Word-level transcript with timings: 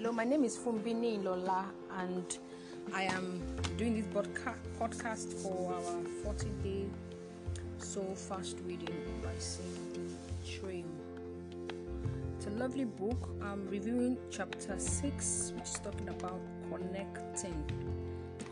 Hello, 0.00 0.12
my 0.12 0.24
name 0.24 0.44
is 0.44 0.56
Fumbini 0.56 1.22
Lola, 1.22 1.66
and 1.98 2.38
I 2.94 3.02
am 3.02 3.42
doing 3.76 3.96
this 3.96 4.06
podcast 4.78 5.30
for 5.42 5.74
our 5.74 6.04
40 6.24 6.48
day 6.64 6.86
soul 7.76 8.14
fast 8.14 8.56
reading 8.66 8.96
by 9.22 9.38
Cindy 9.38 10.16
Trimm. 10.42 10.86
It's 12.34 12.46
a 12.46 12.50
lovely 12.52 12.86
book. 12.86 13.28
I'm 13.42 13.68
reviewing 13.68 14.16
chapter 14.30 14.78
6, 14.78 15.52
which 15.54 15.64
is 15.64 15.78
talking 15.84 16.08
about 16.08 16.40
connecting. 16.72 17.62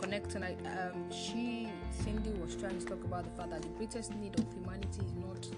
Connecting, 0.02 0.42
I, 0.42 0.52
um, 0.52 1.10
she, 1.10 1.70
Cindy, 2.04 2.28
was 2.42 2.56
trying 2.56 2.78
to 2.78 2.84
talk 2.84 3.02
about 3.04 3.24
the 3.24 3.30
fact 3.30 3.52
that 3.52 3.62
the 3.62 3.68
greatest 3.68 4.14
need 4.16 4.38
of 4.38 4.44
humanity 4.52 5.00
is 5.00 5.14
not 5.14 5.48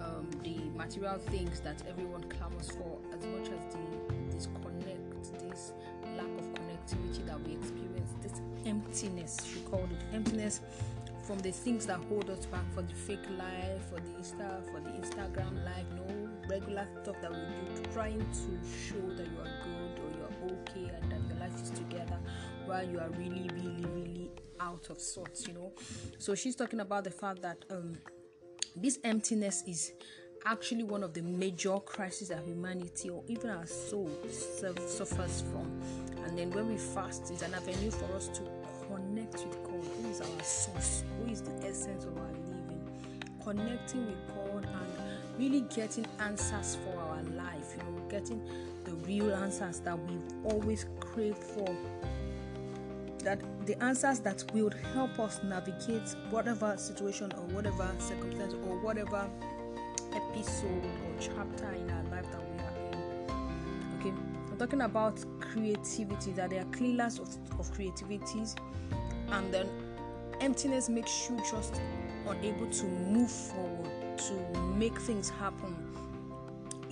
um, 0.00 0.26
the 0.42 0.56
material 0.74 1.18
things 1.18 1.60
that 1.60 1.82
everyone 1.86 2.24
clamors 2.30 2.70
for 2.70 2.98
as 3.14 3.26
much 3.26 3.50
as 3.52 3.74
the 3.74 4.11
emptiness, 8.92 9.38
she 9.50 9.60
called 9.60 9.90
it 9.90 10.14
emptiness 10.14 10.60
from 11.24 11.38
the 11.38 11.50
things 11.50 11.86
that 11.86 11.98
hold 12.08 12.28
us 12.28 12.44
back 12.46 12.64
for 12.74 12.82
the 12.82 12.94
fake 12.94 13.24
life, 13.38 13.80
for 13.88 13.96
the 13.96 14.10
Insta, 14.18 14.62
for 14.70 14.80
the 14.80 14.90
Instagram 14.90 15.64
life, 15.64 15.86
no 15.96 16.28
regular 16.48 16.86
stuff 17.02 17.16
that 17.22 17.30
we 17.30 17.74
do, 17.74 17.82
trying 17.92 18.18
to 18.18 18.68
show 18.86 19.00
that 19.16 19.26
you 19.26 19.38
are 19.38 19.48
good 19.64 19.98
or 19.98 20.10
you're 20.18 20.52
okay 20.52 20.90
and 21.00 21.10
that 21.10 21.20
your 21.28 21.38
life 21.38 21.54
is 21.62 21.70
together 21.70 22.18
while 22.66 22.86
you 22.86 22.98
are 22.98 23.08
really, 23.10 23.48
really, 23.54 23.86
really 23.94 24.30
out 24.60 24.90
of 24.90 25.00
sorts, 25.00 25.46
you 25.46 25.54
know. 25.54 25.72
So 26.18 26.34
she's 26.34 26.56
talking 26.56 26.80
about 26.80 27.04
the 27.04 27.10
fact 27.10 27.40
that 27.42 27.64
um 27.70 27.96
this 28.76 28.98
emptiness 29.04 29.62
is 29.66 29.92
actually 30.44 30.82
one 30.82 31.02
of 31.02 31.14
the 31.14 31.22
major 31.22 31.78
crises 31.80 32.28
that 32.28 32.42
humanity 32.44 33.10
or 33.10 33.22
even 33.28 33.50
our 33.50 33.66
soul 33.66 34.10
suffers 34.86 35.44
from. 35.52 35.80
And 36.24 36.38
then 36.38 36.50
when 36.50 36.68
we 36.68 36.76
fast, 36.78 37.30
it's 37.30 37.42
an 37.42 37.54
avenue 37.54 37.90
for 37.90 38.06
us 38.16 38.28
to 38.28 38.42
connect 38.94 39.34
with 39.46 39.62
God, 39.64 39.84
who 40.02 40.10
is 40.10 40.20
our 40.20 40.42
source, 40.42 41.04
who 41.18 41.30
is 41.30 41.42
the 41.42 41.52
essence 41.66 42.04
of 42.04 42.16
our 42.18 42.26
living, 42.26 42.80
connecting 43.42 44.06
with 44.06 44.28
God 44.28 44.64
and 44.64 45.38
really 45.38 45.62
getting 45.74 46.06
answers 46.20 46.76
for 46.84 46.98
our 47.00 47.22
life, 47.34 47.76
you 47.76 47.82
know, 47.82 48.00
getting 48.08 48.42
the 48.84 48.92
real 49.06 49.34
answers 49.34 49.80
that 49.80 49.98
we've 49.98 50.52
always 50.52 50.86
craved 51.00 51.42
for. 51.42 51.76
That 53.20 53.40
the 53.66 53.80
answers 53.82 54.18
that 54.20 54.44
will 54.52 54.70
help 54.92 55.18
us 55.20 55.40
navigate 55.44 56.08
whatever 56.30 56.76
situation 56.76 57.32
or 57.32 57.44
whatever 57.54 57.88
circumstance 57.98 58.54
or 58.54 58.78
whatever 58.80 59.28
episode 60.12 60.84
or 60.84 61.20
chapter 61.20 61.72
in 61.72 61.88
our 61.88 62.02
life 62.10 62.26
that 62.32 62.51
talking 64.62 64.82
about 64.82 65.18
creativity, 65.40 66.30
that 66.30 66.50
there 66.50 66.60
are 66.62 66.70
killers 66.76 67.18
of, 67.18 67.36
of 67.58 67.72
creativities, 67.72 68.54
and 69.32 69.52
then 69.52 69.68
emptiness 70.40 70.88
makes 70.88 71.28
you 71.28 71.36
just 71.50 71.80
unable 72.28 72.70
to 72.70 72.84
move 72.84 73.28
forward, 73.28 74.16
to 74.16 74.60
make 74.76 74.96
things 75.00 75.28
happen 75.28 75.74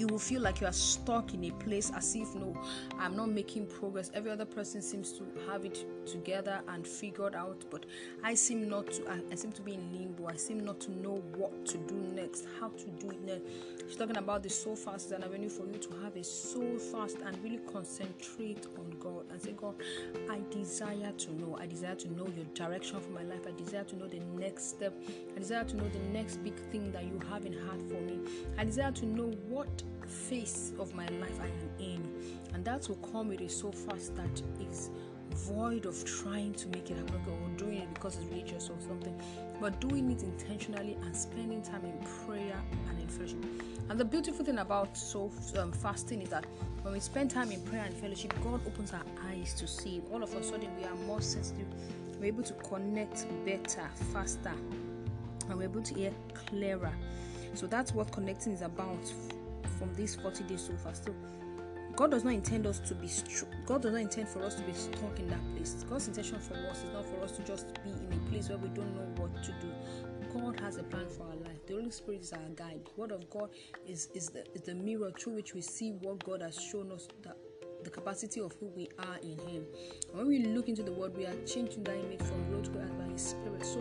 you 0.00 0.06
will 0.06 0.18
feel 0.18 0.40
like 0.40 0.62
you 0.62 0.66
are 0.66 0.72
stuck 0.72 1.34
in 1.34 1.44
a 1.44 1.50
place 1.50 1.92
as 1.94 2.14
if 2.16 2.34
no 2.34 2.56
i'm 2.98 3.14
not 3.14 3.28
making 3.28 3.66
progress. 3.66 4.10
Every 4.14 4.30
other 4.30 4.46
person 4.46 4.80
seems 4.80 5.12
to 5.12 5.24
have 5.46 5.64
it 5.64 5.84
together 6.06 6.60
and 6.68 6.86
figured 6.86 7.34
out 7.34 7.64
but 7.70 7.84
i 8.24 8.34
seem 8.34 8.68
not 8.68 8.90
to 8.92 9.06
I, 9.10 9.20
I, 9.30 9.34
seem 9.34 9.52
to 9.52 9.62
be 9.62 9.74
in 9.74 9.92
limbo. 9.92 10.26
I 10.26 10.36
seem 10.36 10.64
not 10.64 10.80
to 10.80 10.90
know 10.90 11.22
what 11.36 11.66
to 11.66 11.78
do 11.78 11.94
next 12.14 12.46
how 12.58 12.68
to 12.68 12.86
do 12.86 13.10
it 13.10 13.20
next. 13.24 13.42
She's 13.86 13.96
talking 13.96 14.16
about 14.16 14.42
the 14.42 14.48
soul 14.48 14.76
fast 14.76 15.06
as 15.06 15.12
an 15.12 15.24
avenue 15.24 15.50
for 15.50 15.66
you 15.66 15.78
to 15.78 15.90
have 16.02 16.16
a 16.16 16.24
soul 16.24 16.78
fast 16.78 17.18
and 17.24 17.36
really 17.44 17.60
concentrate 17.70 18.66
on 18.78 18.90
god 18.98 19.24
and 19.30 19.42
say 19.42 19.52
god 19.52 19.74
i 20.30 20.40
desire 20.50 21.12
to 21.18 21.34
know. 21.34 21.56
I 21.60 21.66
desire 21.66 21.94
to 21.96 22.12
know 22.12 22.26
your 22.36 22.46
direction 22.54 23.00
for 23.00 23.10
my 23.10 23.22
life. 23.22 23.40
I 23.46 23.52
desire 23.52 23.84
to 23.84 23.96
know 23.96 24.06
the 24.06 24.20
next 24.38 24.70
step. 24.70 24.94
I 25.36 25.38
desire 25.38 25.64
to 25.64 25.76
know 25.76 25.88
the 25.88 25.98
next 26.12 26.42
big 26.42 26.54
thing 26.70 26.90
that 26.92 27.04
you 27.04 27.20
have 27.28 27.44
in 27.44 27.52
heart 27.52 27.80
for 27.88 28.00
me. 28.00 28.20
I 28.58 28.64
desire 28.64 28.92
to 28.92 29.06
know 29.06 29.30
what 29.48 29.82
phase 30.06 30.72
of 30.78 30.94
my 30.94 31.06
life 31.20 31.38
I 31.40 31.46
am 31.46 31.70
in, 31.78 32.08
and 32.54 32.64
that 32.64 32.88
will 32.88 32.96
come 33.12 33.28
with 33.28 33.40
a 33.40 33.48
soul 33.48 33.72
fast 33.72 34.16
that 34.16 34.42
is 34.60 34.90
void 35.30 35.86
of 35.86 36.04
trying 36.04 36.52
to 36.54 36.68
make 36.68 36.90
it 36.90 36.96
happen 36.96 37.20
or 37.28 37.48
doing 37.56 37.78
it 37.78 37.94
because 37.94 38.16
it's 38.16 38.26
religious 38.26 38.68
or 38.68 38.76
something, 38.80 39.18
but 39.60 39.80
doing 39.80 40.10
it 40.10 40.22
intentionally 40.22 40.96
and 41.02 41.16
spending 41.16 41.62
time 41.62 41.84
in 41.84 41.98
prayer 42.26 42.56
and 42.88 43.00
in 43.00 43.08
fellowship. 43.08 43.44
And 43.88 43.98
the 43.98 44.04
beautiful 44.04 44.44
thing 44.44 44.58
about 44.58 44.96
so 44.96 45.30
um, 45.56 45.72
fasting 45.72 46.22
is 46.22 46.30
that 46.30 46.46
when 46.82 46.94
we 46.94 47.00
spend 47.00 47.30
time 47.30 47.50
in 47.50 47.60
prayer 47.62 47.84
and 47.84 47.94
fellowship, 47.94 48.34
God 48.42 48.60
opens 48.66 48.92
our 48.92 49.02
eyes 49.28 49.54
to 49.54 49.66
see. 49.66 50.00
All 50.12 50.22
of 50.22 50.34
a 50.34 50.42
sudden, 50.42 50.68
we 50.78 50.84
are 50.84 50.94
more 51.06 51.20
sensitive. 51.20 51.66
We're 52.18 52.26
able 52.26 52.42
to 52.44 52.52
connect 52.54 53.26
better, 53.44 53.88
faster, 54.12 54.52
and 55.48 55.58
we're 55.58 55.64
able 55.64 55.82
to 55.82 55.94
hear 55.94 56.12
clearer. 56.34 56.92
So 57.54 57.66
that's 57.66 57.92
what 57.92 58.12
connecting 58.12 58.52
is 58.52 58.62
about 58.62 59.12
from 59.80 59.92
these 59.94 60.14
40 60.14 60.44
days 60.44 60.60
so 60.60 60.74
far. 60.76 60.94
So 60.94 61.12
God 61.96 62.12
does 62.12 62.22
not 62.22 62.34
intend 62.34 62.66
us 62.66 62.78
to 62.80 62.94
be 62.94 63.08
str- 63.08 63.46
God 63.66 63.82
does 63.82 63.92
not 63.92 64.02
intend 64.02 64.28
for 64.28 64.44
us 64.44 64.54
to 64.54 64.62
be 64.62 64.72
stuck 64.74 65.18
in 65.18 65.28
that 65.28 65.40
place. 65.56 65.84
God's 65.88 66.06
intention 66.06 66.38
for 66.38 66.54
us 66.70 66.84
is 66.84 66.90
not 66.92 67.04
for 67.06 67.24
us 67.24 67.32
to 67.32 67.42
just 67.42 67.66
be 67.82 67.90
in 67.90 68.12
a 68.12 68.30
place 68.30 68.48
where 68.48 68.58
we 68.58 68.68
don't 68.68 68.94
know 68.94 69.22
what 69.22 69.42
to 69.42 69.52
do. 69.60 69.72
God 70.32 70.60
has 70.60 70.76
a 70.76 70.84
plan 70.84 71.08
for 71.08 71.24
our 71.24 71.36
life. 71.36 71.66
The 71.66 71.74
Holy 71.74 71.90
Spirit 71.90 72.20
is 72.20 72.32
our 72.32 72.48
guide. 72.54 72.82
The 72.84 73.00
Word 73.00 73.10
of 73.10 73.28
God 73.30 73.50
is, 73.88 74.08
is, 74.14 74.28
the, 74.28 74.44
is 74.54 74.62
the 74.62 74.74
mirror 74.74 75.10
through 75.18 75.34
which 75.34 75.54
we 75.54 75.60
see 75.60 75.90
what 75.90 76.22
God 76.24 76.42
has 76.42 76.56
shown 76.60 76.92
us 76.92 77.08
that 77.22 77.36
the 77.82 77.90
capacity 77.90 78.40
of 78.40 78.54
who 78.60 78.66
we 78.66 78.88
are 78.98 79.18
in 79.22 79.38
Him. 79.48 79.64
When 80.12 80.26
we 80.26 80.44
look 80.44 80.68
into 80.68 80.82
the 80.82 80.92
Word, 80.92 81.16
we 81.16 81.26
are 81.26 81.34
changing 81.46 81.82
that 81.84 81.96
image 81.96 82.22
from 82.22 82.50
road 82.50 82.64
to 82.64 82.78
earth 82.78 82.98
by 82.98 83.12
His 83.12 83.22
Spirit. 83.22 83.64
So 83.64 83.78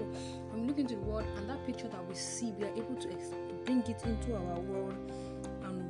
when 0.50 0.62
we 0.62 0.68
look 0.68 0.80
into 0.80 0.96
the 0.96 1.02
Word 1.02 1.26
and 1.38 1.50
that 1.50 1.66
picture 1.66 1.88
that 1.90 2.06
we 2.08 2.16
see, 2.16 2.52
we 2.52 2.66
are 2.66 2.74
able 2.74 2.96
to 2.96 3.10
ex- 3.12 3.31
bring 3.66 3.81
it 3.81 4.02
into 4.06 4.36
our 4.36 4.60
world 4.62 4.96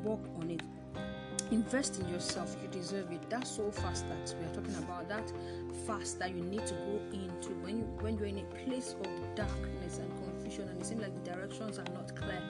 work 0.03 0.19
on 0.39 0.51
it. 0.51 0.61
Invest 1.51 1.99
in 1.99 2.09
yourself. 2.09 2.55
You 2.61 2.67
deserve 2.67 3.11
it. 3.11 3.21
That's 3.29 3.49
soul 3.49 3.71
fast 3.71 4.05
that 4.09 4.35
we 4.39 4.45
are 4.45 4.53
talking 4.53 4.75
about. 4.83 5.09
That 5.09 5.31
fast 5.87 6.19
that 6.19 6.35
you 6.35 6.43
need 6.43 6.65
to 6.67 6.73
go 6.73 6.99
into 7.11 7.49
when 7.63 7.77
you 7.77 7.83
when 8.01 8.17
you're 8.17 8.27
in 8.27 8.39
a 8.39 8.65
place 8.65 8.95
of 8.99 9.35
darkness 9.35 9.97
and 9.97 10.11
confusion 10.23 10.67
and 10.67 10.79
it 10.79 10.85
seems 10.85 11.01
like 11.01 11.13
the 11.23 11.31
directions 11.31 11.79
are 11.79 11.91
not 11.93 12.15
clear 12.15 12.41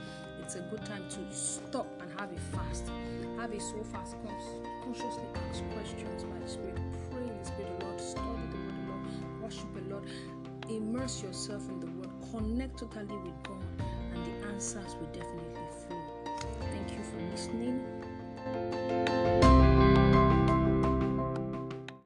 it's 0.49 0.55
a 0.55 0.61
good 0.61 0.83
time 0.83 1.03
to 1.09 1.35
stop 1.35 1.85
and 2.01 2.11
have 2.19 2.31
a 2.31 2.39
fast. 2.57 2.89
Have 3.37 3.51
a 3.51 3.59
soul 3.59 3.83
fast 3.83 4.15
consciously 4.83 5.21
ask 5.47 5.63
questions 5.73 6.23
by 6.23 6.39
the 6.39 6.47
spirit. 6.49 6.75
Pray 7.11 7.21
in 7.21 7.37
the 7.37 7.45
spirit 7.45 7.69
of 7.69 7.79
the 7.79 7.85
lord. 7.85 8.01
Study 8.01 8.25
the 8.49 8.57
word 8.57 8.69
of 8.69 8.87
the 8.87 8.91
lord. 8.91 9.43
Worship 9.43 9.73
the 9.75 9.93
lord. 9.93 10.03
Immerse 10.67 11.21
yourself 11.21 11.69
in 11.69 11.79
the 11.79 11.85
word. 11.85 12.09
Connect 12.31 12.79
totally 12.79 13.15
with 13.17 13.43
god 13.43 13.61
and 14.15 14.25
the 14.25 14.47
answers 14.47 14.95
will 14.99 15.05
definitely 15.13 15.68
listening. 17.39 17.98